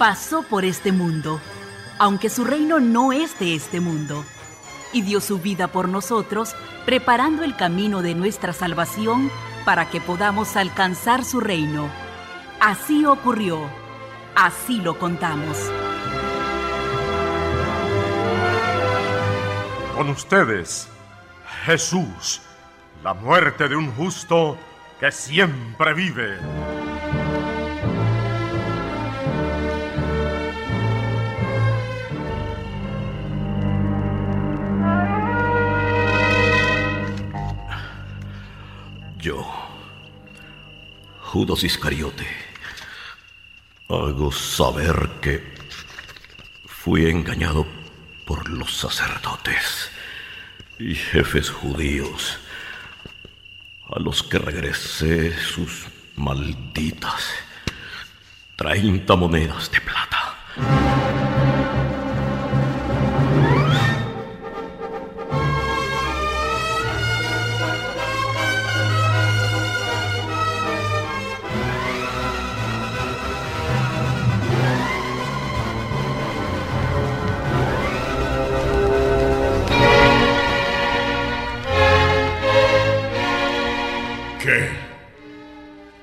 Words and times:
Pasó 0.00 0.42
por 0.42 0.64
este 0.64 0.92
mundo, 0.92 1.40
aunque 1.98 2.30
su 2.30 2.44
reino 2.44 2.80
no 2.80 3.12
es 3.12 3.38
de 3.38 3.54
este 3.54 3.80
mundo, 3.80 4.24
y 4.94 5.02
dio 5.02 5.20
su 5.20 5.40
vida 5.40 5.68
por 5.68 5.90
nosotros, 5.90 6.54
preparando 6.86 7.44
el 7.44 7.54
camino 7.54 8.00
de 8.00 8.14
nuestra 8.14 8.54
salvación 8.54 9.30
para 9.66 9.90
que 9.90 10.00
podamos 10.00 10.56
alcanzar 10.56 11.22
su 11.22 11.38
reino. 11.38 11.90
Así 12.60 13.04
ocurrió, 13.04 13.68
así 14.40 14.80
lo 14.80 14.98
contamos. 14.98 15.70
Con 19.94 20.08
ustedes, 20.08 20.88
Jesús, 21.66 22.40
la 23.04 23.12
muerte 23.12 23.68
de 23.68 23.76
un 23.76 23.92
justo 23.92 24.56
que 24.98 25.12
siempre 25.12 25.92
vive. 25.92 26.38
Yo, 39.18 39.44
Judas 41.20 41.62
Iscariote, 41.62 42.49
hago 43.90 44.30
saber 44.30 45.18
que 45.20 45.42
fui 46.66 47.10
engañado 47.10 47.66
por 48.24 48.48
los 48.48 48.76
sacerdotes 48.76 49.90
y 50.78 50.94
jefes 50.94 51.50
judíos, 51.50 52.38
a 53.88 53.98
los 53.98 54.22
que 54.22 54.38
regresé 54.38 55.36
sus 55.36 55.86
malditas 56.14 57.30
treinta 58.54 59.16
monedas 59.16 59.70
de 59.72 59.80
plata. 59.80 61.09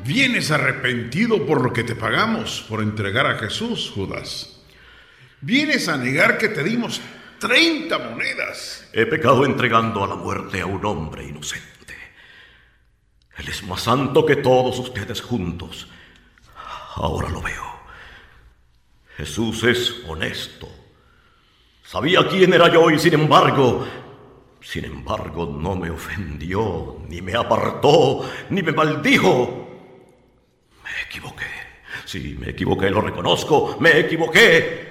Vienes 0.04 0.52
arrepentido 0.52 1.46
por 1.46 1.62
lo 1.62 1.74
que 1.74 1.84
te 1.84 1.96
pagamos 1.96 2.66
por 2.70 2.82
entregar 2.82 3.26
a 3.26 3.38
Jesús, 3.38 3.92
Judas. 3.94 4.60
Vienes 5.42 5.88
a 5.88 5.98
negar 5.98 6.38
que 6.38 6.50
te 6.50 6.64
dimos 6.64 7.02
30 7.40 7.98
monedas. 7.98 8.88
He 8.94 9.06
pecado 9.06 9.46
entregando 9.46 10.04
a 10.04 10.08
la 10.08 10.16
muerte 10.16 10.62
a 10.62 10.66
un 10.66 10.86
hombre 10.86 11.26
inocente. 11.26 11.96
Él 13.38 13.48
es 13.48 13.64
más 13.64 13.82
santo 13.82 14.26
que 14.26 14.38
todos 14.38 14.80
ustedes 14.80 15.22
juntos. 15.22 15.88
Ahora 16.96 17.30
lo 17.30 17.42
veo. 17.42 17.66
Jesús 19.18 19.64
es 19.64 19.96
honesto. 20.08 20.70
Sabía 21.84 22.28
quién 22.28 22.54
era 22.54 22.72
yo 22.72 22.90
y 22.92 23.00
sin 23.00 23.14
embargo, 23.14 23.88
sin 24.70 24.84
embargo 24.84 25.46
no 25.46 25.76
me 25.78 25.90
ofendió, 25.90 26.98
ni 27.08 27.22
me 27.22 27.36
apartó, 27.36 28.30
ni 28.50 28.62
me 28.62 28.74
maldijo. 28.74 29.66
Me 30.84 30.90
equivoqué. 31.06 31.46
Sí, 32.04 32.36
me 32.38 32.50
equivoqué, 32.50 32.90
lo 32.90 33.00
reconozco. 33.00 33.78
Me 33.80 33.98
equivoqué. 33.98 34.88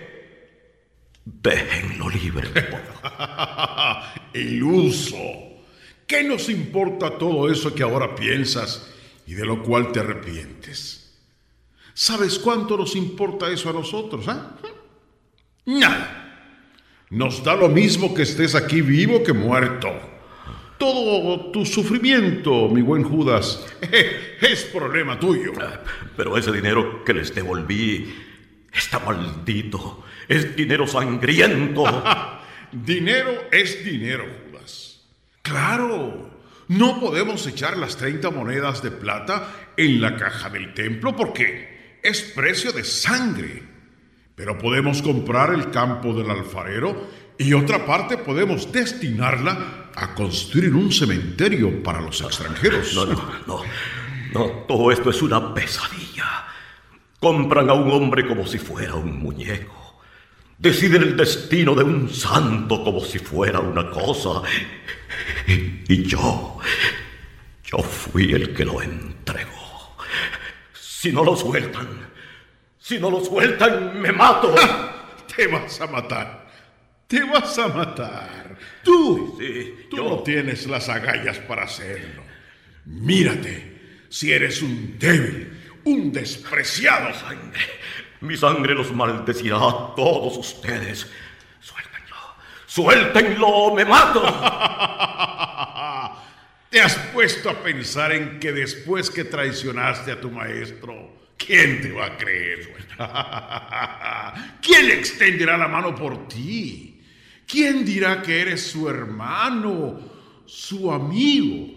Déjenlo 1.27 2.09
libre. 2.09 2.49
Iluso. 4.33 5.17
¿Qué 6.07 6.25
nos 6.25 6.49
importa 6.49 7.19
todo 7.19 7.51
eso 7.53 7.75
que 7.75 7.83
ahora 7.83 8.15
piensas 8.15 8.95
y 9.27 9.35
de 9.35 9.45
lo 9.45 9.63
cual 9.63 9.93
te 9.93 10.01
arrepientes? 10.01 11.21
¿Sabes 11.93 12.39
cuánto 12.39 12.79
nos 12.79 12.97
importa 12.97 13.51
eso 13.51 13.69
a 13.69 13.75
nosotros? 13.75 14.27
¿eh? 14.27 14.71
Nada. 15.67 16.26
Nos 17.11 17.45
da 17.45 17.55
lo 17.55 17.69
mismo 17.69 18.15
que 18.15 18.23
estés 18.23 18.55
aquí 18.55 18.81
vivo 18.81 19.23
que 19.23 19.33
muerto. 19.33 19.89
Todo 20.77 21.53
tu 21.53 21.65
sufrimiento, 21.65 22.69
mi 22.69 22.83
buen 22.83 23.05
Judas, 23.05 23.65
es 24.41 24.65
problema 24.65 25.19
tuyo. 25.19 25.53
Ah, 25.61 25.81
pero 26.17 26.37
ese 26.37 26.51
dinero 26.51 27.05
que 27.05 27.15
les 27.15 27.35
devolví 27.35 28.13
está 28.73 28.99
maldito. 28.99 30.05
Es 30.29 30.57
dinero 30.57 30.87
sangriento. 30.87 31.85
dinero 32.73 33.45
es 33.53 33.85
dinero, 33.85 34.27
Judas. 34.51 35.01
Claro, 35.43 36.31
no 36.67 37.01
podemos 37.01 37.47
echar 37.47 37.77
las 37.77 37.97
30 37.97 38.31
monedas 38.31 38.83
de 38.83 38.91
plata 38.91 39.71
en 39.77 40.01
la 40.01 40.17
caja 40.17 40.51
del 40.51 40.75
templo 40.75 41.15
porque 41.15 42.01
es 42.03 42.23
precio 42.23 42.73
de 42.73 42.83
sangre. 42.83 43.76
Pero 44.37 44.59
podemos 44.59 45.01
comprar 45.01 45.55
el 45.55 45.71
campo 45.71 46.13
del 46.13 46.31
alfarero 46.31 47.09
y 47.39 47.55
otra 47.55 47.87
parte 47.87 48.19
podemos 48.19 48.71
destinarla 48.71 49.91
a 49.95 50.15
construir 50.15 50.75
un 50.75 50.93
cementerio 50.93 51.83
para 51.83 52.03
los 52.03 52.21
extranjeros. 52.21 52.95
No, 52.95 53.07
no, 53.07 53.15
no. 53.47 53.63
No, 54.35 54.45
todo 54.69 54.93
esto 54.93 55.09
es 55.09 55.23
una 55.23 55.55
pesadilla. 55.55 56.47
Compran 57.19 57.71
a 57.71 57.73
un 57.73 57.91
hombre 57.91 58.27
como 58.27 58.47
si 58.47 58.59
fuera 58.59 58.95
un 58.95 59.19
muñeco. 59.19 60.03
Deciden 60.59 61.03
el 61.03 61.17
destino 61.17 61.75
de 61.75 61.85
un 61.85 62.11
santo 62.11 62.85
como 62.85 63.01
si 63.01 63.19
fuera 63.19 63.61
una 63.61 63.91
cosa. 63.91 64.43
Y 65.47 66.03
yo, 66.03 66.59
yo 67.65 67.79
fui 67.79 68.33
el 68.33 68.53
que 68.53 68.67
lo 68.67 68.83
entregó. 68.83 69.97
Si 70.75 71.11
no 71.11 71.25
lo 71.25 71.35
sueltan, 71.37 72.16
si 72.87 73.01
no 73.01 73.11
lo 73.11 73.19
sueltan, 73.25 74.01
me 74.01 74.13
mato. 74.13 74.55
Te 75.37 75.49
vas 75.49 75.81
a 75.81 75.89
matar. 75.89 76.47
Te 77.09 77.25
vas 77.25 77.59
a 77.59 77.67
matar. 77.67 78.57
Tú, 78.85 79.37
sí, 79.41 79.89
tú 79.91 79.97
no 79.97 80.23
tienes 80.23 80.69
las 80.69 80.89
agallas 80.89 81.37
para 81.41 81.65
hacerlo. 81.65 82.23
Mírate, 82.85 84.05
si 84.09 84.33
eres 84.33 84.63
un 84.63 84.97
débil, 85.01 85.81
un 85.83 86.13
despreciado. 86.13 87.13
Sangre. 87.13 87.61
Mi 88.21 88.37
sangre 88.37 88.73
los 88.73 88.93
maldecirá 88.93 89.57
a 89.57 89.93
todos 89.97 90.37
ustedes. 90.37 91.11
Suéltenlo. 91.59 92.17
Suéltenlo, 92.67 93.75
me 93.75 93.85
mato. 93.85 94.23
¿Te 96.71 96.81
has 96.81 96.95
puesto 97.13 97.51
a 97.51 97.55
pensar 97.65 98.13
en 98.13 98.39
que 98.39 98.53
después 98.53 99.11
que 99.11 99.25
traicionaste 99.25 100.13
a 100.13 100.21
tu 100.21 100.31
maestro, 100.31 101.06
¿quién 101.47 101.81
te 101.81 101.93
va 101.93 102.07
a 102.07 102.17
creer? 102.17 102.75
¿Quién 104.63 104.91
extenderá 104.91 105.57
la 105.57 105.69
mano 105.69 105.95
por 105.95 106.29
ti? 106.29 107.01
¿Quién 107.47 107.85
dirá 107.85 108.23
que 108.23 108.41
eres 108.41 108.67
su 108.67 108.89
hermano, 108.89 110.01
su 110.47 110.91
amigo? 110.91 111.73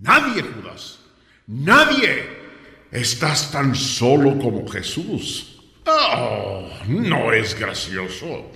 Nadie, 0.00 0.42
Judas. 0.42 1.00
Nadie. 1.46 2.42
Estás 2.90 3.50
tan 3.50 3.74
solo 3.74 4.38
como 4.38 4.68
Jesús. 4.68 5.62
Oh, 5.86 6.68
no 6.86 7.32
es 7.32 7.58
gracioso. 7.58 8.50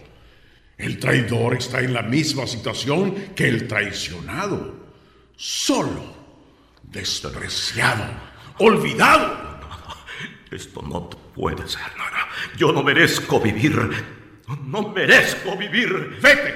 El 0.76 0.98
traidor 0.98 1.56
está 1.56 1.80
en 1.80 1.94
la 1.94 2.02
misma 2.02 2.46
situación 2.46 3.14
que 3.34 3.48
el 3.48 3.66
traicionado. 3.66 4.74
Solo, 5.36 6.14
despreciado, 6.82 8.04
olvidado. 8.58 9.45
Esto 10.50 10.82
no 10.82 11.08
puede 11.10 11.66
ser, 11.68 11.96
nada. 11.96 12.28
Yo 12.56 12.72
no 12.72 12.82
merezco 12.82 13.40
vivir 13.40 14.16
no 14.66 14.88
merezco 14.88 15.56
vivir. 15.56 16.18
Vete. 16.22 16.54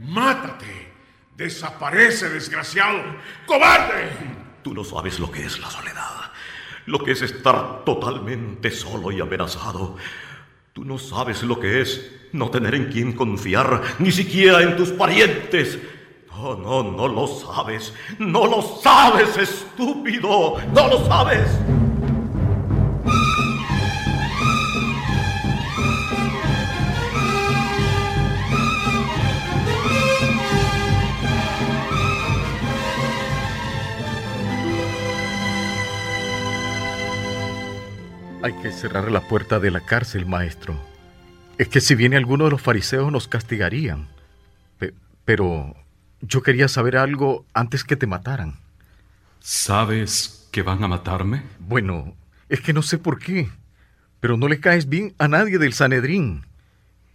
Mátate. 0.00 0.92
Desaparece, 1.36 2.28
desgraciado. 2.28 3.00
¡Cobarde! 3.46 4.10
Tú 4.62 4.74
no 4.74 4.84
sabes 4.84 5.18
lo 5.18 5.30
que 5.30 5.44
es 5.44 5.58
la 5.58 5.70
soledad. 5.70 6.32
Lo 6.86 7.02
que 7.02 7.12
es 7.12 7.22
estar 7.22 7.84
totalmente 7.84 8.70
solo 8.70 9.10
y 9.10 9.20
amenazado. 9.20 9.96
Tú 10.72 10.84
no 10.84 10.98
sabes 10.98 11.42
lo 11.42 11.58
que 11.58 11.80
es 11.80 12.10
no 12.32 12.50
tener 12.50 12.74
en 12.74 12.86
quien 12.86 13.12
confiar, 13.12 13.80
ni 13.98 14.12
siquiera 14.12 14.62
en 14.62 14.76
tus 14.76 14.90
parientes. 14.90 15.78
No, 16.30 16.56
no, 16.56 16.82
no 16.82 17.08
lo 17.08 17.26
sabes. 17.26 17.94
No 18.18 18.46
lo 18.46 18.62
sabes, 18.62 19.36
estúpido. 19.36 20.56
No 20.72 20.88
lo 20.88 21.06
sabes. 21.06 21.48
Hay 38.44 38.52
que 38.52 38.72
cerrar 38.72 39.10
la 39.10 39.22
puerta 39.22 39.58
de 39.58 39.70
la 39.70 39.80
cárcel, 39.80 40.26
maestro. 40.26 40.78
Es 41.56 41.66
que 41.68 41.80
si 41.80 41.94
viene 41.94 42.18
alguno 42.18 42.44
de 42.44 42.50
los 42.50 42.60
fariseos 42.60 43.10
nos 43.10 43.26
castigarían. 43.26 44.06
pero 45.24 45.74
yo 46.20 46.42
quería 46.42 46.68
saber 46.68 46.98
algo 46.98 47.46
antes 47.54 47.84
que 47.84 47.96
te 47.96 48.06
mataran. 48.06 48.58
¿Sabes 49.40 50.46
que 50.52 50.60
van 50.60 50.84
a 50.84 50.88
matarme? 50.88 51.42
Bueno, 51.58 52.14
es 52.50 52.60
que 52.60 52.74
no 52.74 52.82
sé 52.82 52.98
por 52.98 53.18
qué, 53.18 53.48
pero 54.20 54.36
no 54.36 54.46
le 54.46 54.60
caes 54.60 54.90
bien 54.90 55.14
a 55.16 55.26
nadie 55.26 55.56
del 55.56 55.72
Sanedrín. 55.72 56.44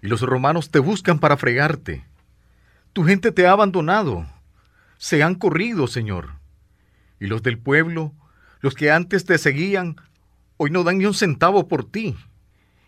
Y 0.01 0.07
los 0.07 0.21
romanos 0.21 0.71
te 0.71 0.79
buscan 0.79 1.19
para 1.19 1.37
fregarte. 1.37 2.03
Tu 2.91 3.05
gente 3.05 3.31
te 3.31 3.45
ha 3.45 3.51
abandonado. 3.51 4.25
Se 4.97 5.21
han 5.21 5.35
corrido, 5.35 5.85
Señor. 5.85 6.31
Y 7.19 7.27
los 7.27 7.43
del 7.43 7.59
pueblo, 7.59 8.15
los 8.61 8.73
que 8.73 8.89
antes 8.89 9.25
te 9.25 9.37
seguían, 9.37 9.95
hoy 10.61 10.71
no 10.71 10.83
dan 10.83 10.97
ni 10.97 11.05
un 11.05 11.13
centavo 11.13 11.67
por 11.67 11.85
ti. 11.85 12.15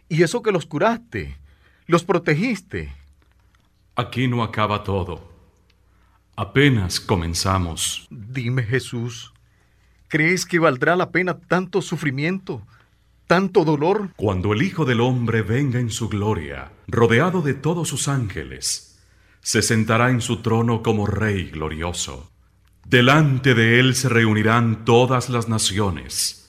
Y 0.09 0.23
eso 0.23 0.41
que 0.41 0.51
los 0.51 0.65
curaste, 0.65 1.37
los 1.87 2.03
protegiste. 2.03 2.93
Aquí 3.95 4.27
no 4.27 4.43
acaba 4.43 4.83
todo. 4.83 5.31
Apenas 6.35 6.99
comenzamos. 6.99 8.07
Dime, 8.09 8.63
Jesús, 8.63 9.33
¿crees 10.09 10.45
que 10.45 10.59
valdrá 10.59 10.97
la 10.97 11.11
pena 11.11 11.39
tanto 11.39 11.81
sufrimiento, 11.81 12.61
tanto 13.25 13.63
dolor? 13.63 14.09
Cuando 14.17 14.51
el 14.51 14.63
Hijo 14.63 14.83
del 14.83 14.99
Hombre 14.99 15.41
venga 15.41 15.79
en 15.79 15.91
su 15.91 16.09
gloria, 16.09 16.73
rodeado 16.87 17.41
de 17.41 17.53
todos 17.53 17.87
sus 17.87 18.09
ángeles, 18.09 18.99
se 19.39 19.61
sentará 19.61 20.09
en 20.09 20.19
su 20.19 20.41
trono 20.41 20.83
como 20.83 21.05
Rey 21.05 21.49
glorioso. 21.49 22.31
Delante 22.85 23.55
de 23.55 23.79
él 23.79 23.95
se 23.95 24.09
reunirán 24.09 24.83
todas 24.83 25.29
las 25.29 25.47
naciones 25.47 26.40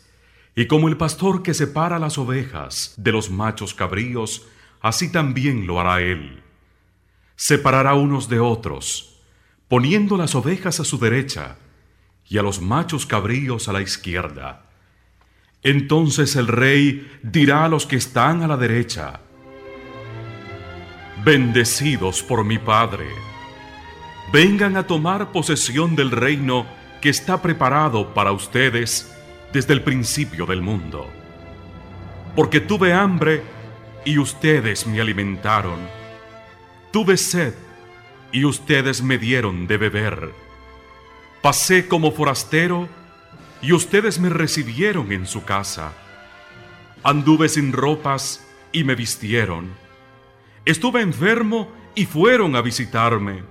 y 0.54 0.66
como 0.66 0.88
el 0.88 0.96
pastor 0.96 1.42
que 1.42 1.54
separa 1.54 1.98
las 1.98 2.18
ovejas 2.18 2.94
de 2.96 3.12
los 3.12 3.30
machos 3.30 3.74
cabríos, 3.74 4.46
así 4.80 5.10
también 5.10 5.66
lo 5.66 5.80
hará 5.80 6.02
él. 6.02 6.42
Separará 7.36 7.94
unos 7.94 8.28
de 8.28 8.38
otros, 8.38 9.20
poniendo 9.68 10.16
las 10.16 10.34
ovejas 10.34 10.78
a 10.80 10.84
su 10.84 10.98
derecha 10.98 11.56
y 12.28 12.38
a 12.38 12.42
los 12.42 12.60
machos 12.60 13.06
cabríos 13.06 13.68
a 13.68 13.72
la 13.72 13.80
izquierda. 13.80 14.66
Entonces 15.62 16.36
el 16.36 16.48
rey 16.48 17.10
dirá 17.22 17.64
a 17.64 17.68
los 17.68 17.86
que 17.86 17.96
están 17.96 18.42
a 18.42 18.46
la 18.46 18.56
derecha, 18.56 19.20
Bendecidos 21.24 22.20
por 22.20 22.44
mi 22.44 22.58
Padre, 22.58 23.06
vengan 24.32 24.76
a 24.76 24.88
tomar 24.88 25.30
posesión 25.30 25.94
del 25.94 26.10
reino 26.10 26.66
que 27.00 27.10
está 27.10 27.40
preparado 27.40 28.12
para 28.12 28.32
ustedes 28.32 29.11
desde 29.52 29.74
el 29.74 29.82
principio 29.82 30.46
del 30.46 30.62
mundo. 30.62 31.10
Porque 32.34 32.60
tuve 32.60 32.92
hambre 32.92 33.42
y 34.04 34.18
ustedes 34.18 34.86
me 34.86 35.00
alimentaron. 35.00 35.78
Tuve 36.90 37.16
sed 37.16 37.54
y 38.32 38.44
ustedes 38.44 39.02
me 39.02 39.18
dieron 39.18 39.66
de 39.66 39.76
beber. 39.76 40.32
Pasé 41.42 41.88
como 41.88 42.12
forastero 42.12 42.88
y 43.60 43.72
ustedes 43.72 44.18
me 44.18 44.28
recibieron 44.28 45.12
en 45.12 45.26
su 45.26 45.44
casa. 45.44 45.92
Anduve 47.02 47.48
sin 47.48 47.72
ropas 47.72 48.46
y 48.72 48.84
me 48.84 48.94
vistieron. 48.94 49.70
Estuve 50.64 51.00
enfermo 51.00 51.70
y 51.94 52.06
fueron 52.06 52.56
a 52.56 52.62
visitarme. 52.62 53.42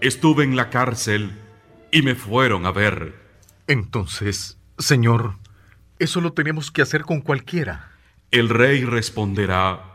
Estuve 0.00 0.44
en 0.44 0.56
la 0.56 0.70
cárcel 0.70 1.32
y 1.90 2.02
me 2.02 2.14
fueron 2.14 2.64
a 2.64 2.72
ver. 2.72 3.14
Entonces, 3.66 4.59
Señor, 4.80 5.36
eso 5.98 6.22
lo 6.22 6.32
tenemos 6.32 6.70
que 6.70 6.80
hacer 6.80 7.02
con 7.02 7.20
cualquiera. 7.20 7.92
El 8.30 8.48
rey 8.48 8.84
responderá, 8.84 9.90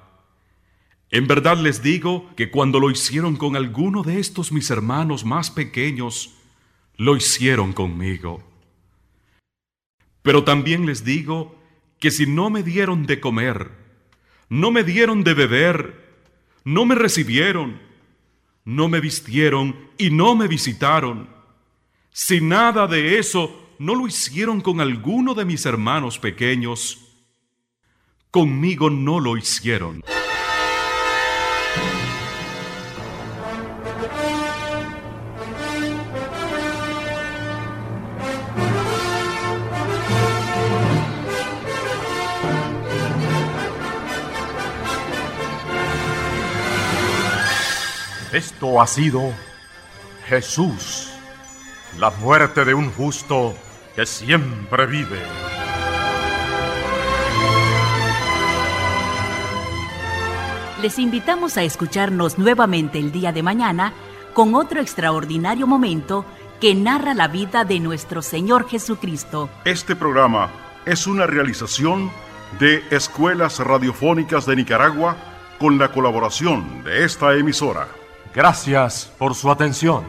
en 1.10 1.28
verdad 1.28 1.58
les 1.58 1.82
digo 1.82 2.30
que 2.36 2.52
cuando 2.52 2.80
lo 2.80 2.92
hicieron 2.92 3.36
con 3.36 3.56
alguno 3.56 4.04
de 4.04 4.20
estos 4.20 4.52
mis 4.52 4.70
hermanos 4.70 5.26
más 5.26 5.50
pequeños, 5.50 6.36
lo 6.98 7.16
hicieron 7.16 7.74
conmigo. 7.74 8.44
Pero 10.22 10.44
también 10.44 10.86
les 10.86 11.04
digo 11.04 11.60
que 12.00 12.12
si 12.12 12.28
no 12.28 12.52
me 12.52 12.62
dieron 12.62 13.08
de 13.08 13.20
comer, 13.20 13.72
no 14.50 14.70
me 14.70 14.84
dieron 14.84 15.24
de 15.24 15.34
beber, 15.34 16.14
no 16.64 16.86
me 16.86 16.94
recibieron, 16.94 17.82
no 18.66 18.88
me 18.88 19.00
vistieron 19.00 19.90
y 19.98 20.12
no 20.12 20.36
me 20.36 20.48
visitaron, 20.48 21.28
si 22.12 22.40
nada 22.40 22.86
de 22.86 23.18
eso 23.18 23.65
no 23.80 23.96
lo 23.96 24.08
hicieron 24.08 24.62
con 24.62 24.82
alguno 24.82 25.34
de 25.34 25.46
mis 25.46 25.66
hermanos 25.66 26.20
pequeños, 26.20 27.00
conmigo 28.32 28.90
no 28.90 29.20
lo 29.20 29.38
hicieron. 29.38 30.04
Esto 48.36 48.82
ha 48.82 48.86
sido 48.88 49.32
Jesús, 50.28 51.15
la 51.98 52.12
muerte 52.12 52.66
de 52.66 52.74
un 52.74 52.92
justo 52.92 53.56
que 53.96 54.06
siempre 54.06 54.86
vive. 54.86 55.20
Les 60.82 61.00
invitamos 61.00 61.58
a 61.58 61.64
escucharnos 61.64 62.38
nuevamente 62.38 63.00
el 63.00 63.12
día 63.12 63.32
de 63.32 63.42
mañana 63.42 63.94
con 64.34 64.56
otro 64.56 64.82
extraordinario 64.82 65.66
momento 65.66 66.26
que 66.60 66.76
narra 66.76 67.14
la 67.14 67.28
vida 67.28 67.64
de 67.64 67.80
nuestro 67.80 68.22
Señor 68.22 68.68
Jesucristo. 68.68 69.50
Este 69.64 69.96
programa 69.96 70.50
es 70.86 71.08
una 71.08 71.26
realización 71.26 72.12
de 72.60 72.84
Escuelas 72.92 73.60
Radiofónicas 73.60 74.46
de 74.46 74.58
Nicaragua 74.58 75.16
con 75.60 75.78
la 75.78 75.92
colaboración 75.92 76.84
de 76.84 77.06
esta 77.06 77.34
emisora. 77.34 77.88
Gracias 78.34 79.12
por 79.18 79.34
su 79.34 79.50
atención. 79.50 80.04